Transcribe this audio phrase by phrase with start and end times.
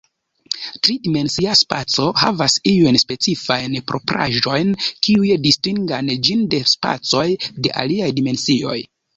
[0.85, 4.73] Tri-dimensia spaco havas iujn specifajn propraĵojn,
[5.05, 7.27] kiuj distingan ĝin de spacoj
[7.61, 8.79] de aliaj dimensioj.